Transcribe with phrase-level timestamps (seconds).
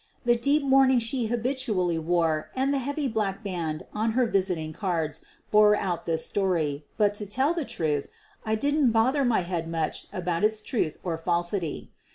[0.25, 5.21] The deep mourning she habitually wore and the heavy black band on her visiting cards
[5.51, 8.07] bore out this story, but, to tell the truth,
[8.43, 11.91] I didn't bother my head much about its truth or falsity.